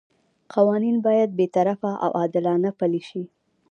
[0.53, 3.23] قوانین باید بې طرفه او عادلانه پلي شي.